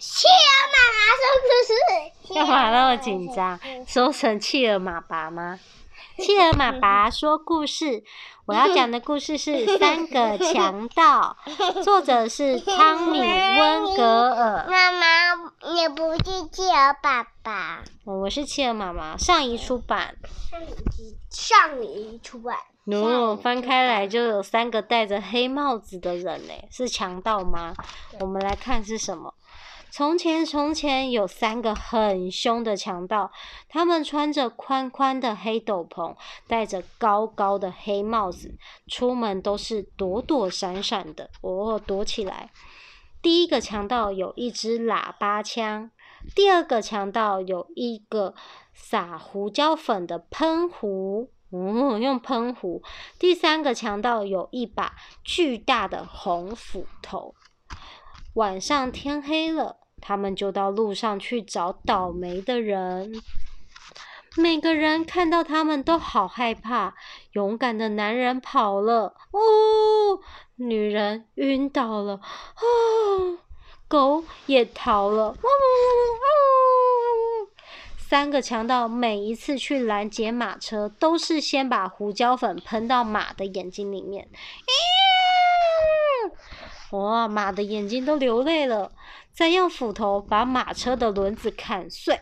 [0.00, 3.58] 企鹅 妈妈说故事，干嘛那么紧张？
[3.86, 5.58] 说成企鹅妈爸吗？
[6.18, 8.04] 企鹅妈爸说故事，
[8.46, 11.36] 我要讲的故事是《三个强盗》，
[11.82, 14.66] 作者是汤米温格尔。
[14.68, 15.34] 妈妈，
[15.72, 17.82] 你不是企鹅爸爸。
[18.04, 20.16] 我是企鹅妈妈，上一出版。
[21.30, 22.56] 上一出版。
[22.86, 27.74] 喏，翻开来就有三个戴着黑帽子的人呢，是强盗吗？
[28.20, 29.34] 我们来看是什么。
[29.90, 33.30] 从前，从前有三个很凶的强盗，
[33.68, 36.14] 他们穿着宽宽的黑斗篷，
[36.46, 38.56] 戴着高高的黑帽子，
[38.86, 41.30] 出门都是躲躲闪闪的。
[41.40, 42.50] 哦，躲起来。
[43.20, 45.90] 第一个强盗有一支喇叭枪，
[46.36, 48.34] 第二个强盗有一个
[48.72, 52.82] 撒胡椒粉的喷壶，哦，用喷壶。
[53.18, 54.94] 第三个强盗有一把
[55.24, 57.34] 巨大的红斧头。
[58.38, 63.20] 晚上天黑了，他们就到路上去找倒霉的人。
[64.36, 66.94] 每个人看到他们都好害怕。
[67.32, 70.20] 勇敢的男人跑了，哦，
[70.54, 73.38] 女人晕倒了，哦，
[73.88, 75.36] 狗也逃了，哦，
[77.98, 84.28] 三个强盗每一次去拦截马车，都是先把胡椒粉喷到马的眼睛里面。
[86.90, 88.92] 哇，马的眼睛都流泪了。
[89.32, 92.20] 再用斧头把马车的轮子砍碎，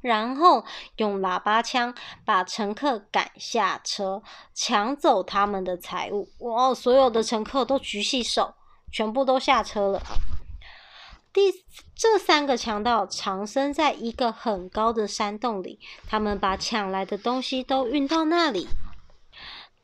[0.00, 0.64] 然后
[0.98, 1.92] 用喇叭枪
[2.24, 4.22] 把乘客赶下车，
[4.54, 6.28] 抢走他们的财物。
[6.38, 8.54] 哇，所有的乘客都举起手，
[8.92, 10.00] 全部都下车了。
[11.32, 11.52] 第
[11.96, 18.68] 这三个强盗藏身在一个很高的山洞里，他们把抢来的东西都运到那里。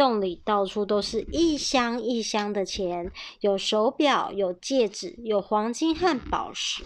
[0.00, 6.82] 洞里到处都是一箱一箱的钱，有手表，有戒指，有黄金和宝石。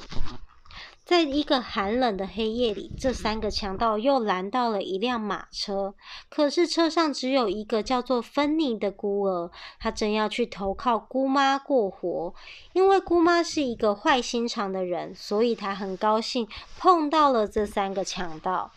[1.04, 5.94] 在一个寒冷的黑夜里，这三个强盗又拦到了一辆马车，
[6.28, 9.48] 可是车上只有一个叫做芬妮的孤儿，
[9.78, 12.34] 他正要去投靠姑妈过活。
[12.72, 18.72] 因为姑妈是一个坏心肠的人，所以他很高兴碰到了这三个强盗。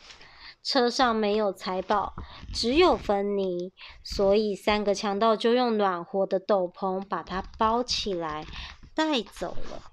[0.68, 2.14] 车上没有财宝，
[2.54, 3.72] 只有芬妮，
[4.04, 8.46] 所以三个强盗就用暖和的斗篷把她包起来
[8.94, 9.84] 带走了。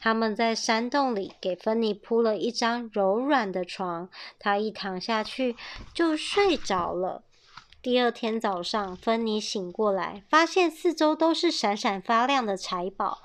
[0.00, 4.08] 他们在山洞里给芬妮铺了一张柔软的床，
[4.40, 5.54] 她一躺下去
[5.94, 7.22] 就睡着了。
[7.80, 13.22] 第二天早上，芬妮醒过来，发现四周都是闪闪发亮的财宝。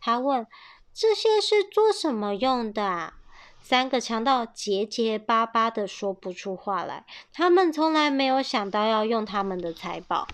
[0.00, 0.44] 她问
[0.92, 3.14] ：“这些是做什么用的啊？”
[3.64, 10.28] 三个强盗结结巴巴的说不出话来，他们从来没有想到要用他们的财宝。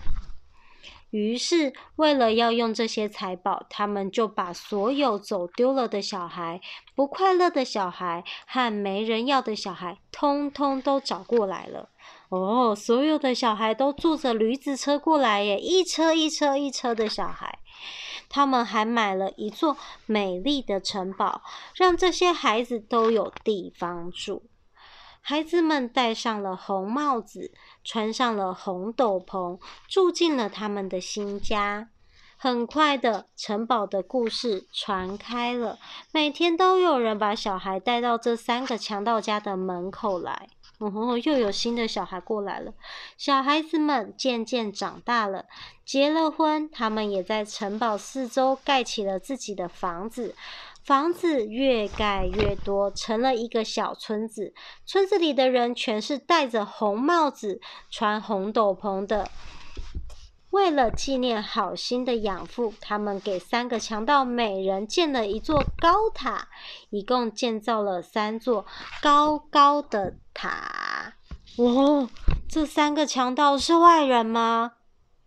[1.11, 6.59] 于是，为了要用这些财宝，他们就把所有走丢了的小孩、
[6.93, 11.87] 不快乐的小孩和没人要的小孩，通通都找过来了。
[12.27, 17.59] 哦，所有的小孩都坐着驴子车过来耶，一车一车一车的小孩。
[18.31, 19.75] 他们还买了一座
[20.05, 21.41] 美丽的城堡，
[21.75, 24.43] 让这些孩子都有地方住。
[25.19, 27.53] 孩子们戴上了红帽子，
[27.83, 31.89] 穿上了红斗篷，住进了他们的新家。
[32.37, 35.77] 很快的，城堡的故事传开了，
[36.11, 40.49] 每天都有人把小孩带到这三个强盗家的门口来。
[40.87, 42.73] 哦，又有新的小孩过来了。
[43.17, 45.45] 小孩子们渐渐长大了，
[45.85, 50.35] 结了婚，他们也在城堡四周盖起了自己的房子。
[50.83, 54.53] 房子越盖越多，成了一个小村子。
[54.83, 57.61] 村子里的人全是戴着红帽子、
[57.91, 59.29] 穿红斗篷的。
[60.51, 66.49] 为了纪念好心的养父，他们给三个强盗每人建了一座高塔，
[66.89, 68.65] 一共建造了三座
[69.01, 71.13] 高高的塔。
[71.57, 72.09] 哦，
[72.47, 74.73] 这三个强盗是坏人吗？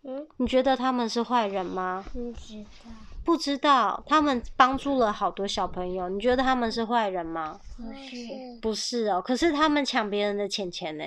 [0.02, 2.04] 嗯，你觉得他们是坏人吗？
[2.12, 2.90] 不知道。
[3.24, 6.10] 不知道，他们帮助了好多小朋友。
[6.10, 7.58] 你觉得他们是坏人吗？
[7.78, 8.16] 不是。
[8.60, 11.04] 不是哦，可是他们抢别人的钱钱呢。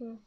[0.00, 0.18] 嗯。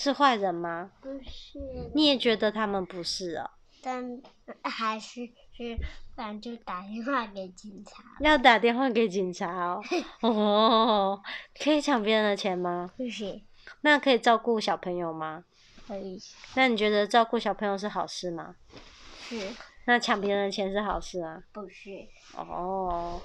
[0.00, 0.92] 是坏人吗？
[1.00, 1.58] 不是。
[1.92, 3.50] 你也觉得他们不是哦？
[3.82, 4.22] 但
[4.62, 5.76] 还是是，
[6.14, 8.04] 反正就打电话给警察。
[8.20, 9.82] 要打电话给警察哦。
[10.22, 11.20] 哦，
[11.60, 12.88] 可以抢别人的钱吗？
[12.96, 13.44] 不行。
[13.80, 15.42] 那可以照顾小朋友吗？
[15.88, 16.16] 可以。
[16.54, 18.54] 那你觉得照顾小朋友是好事吗？
[19.20, 19.36] 是。
[19.86, 21.42] 那抢别人的钱是好事啊？
[21.50, 21.90] 不是。
[22.36, 23.20] 哦，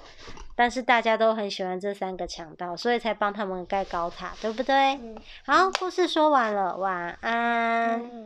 [0.54, 4.94] 但是大家都很喜欢这三个强盗，所以才帮他们盖高塔，对不对？
[4.94, 5.16] 嗯。
[5.44, 8.00] 好，故事说完了，晚安。
[8.00, 8.22] 嗯